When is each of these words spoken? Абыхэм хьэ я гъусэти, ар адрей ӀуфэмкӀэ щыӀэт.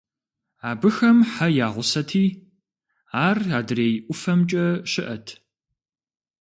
Абыхэм 0.69 1.17
хьэ 1.31 1.47
я 1.65 1.67
гъусэти, 1.73 2.25
ар 3.25 3.37
адрей 3.59 3.93
ӀуфэмкӀэ 4.05 4.65
щыӀэт. 4.91 5.27